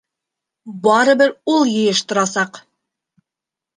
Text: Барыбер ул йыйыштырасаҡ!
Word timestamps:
Барыбер 0.87 1.35
ул 1.55 1.63
йыйыштырасаҡ! 1.75 2.61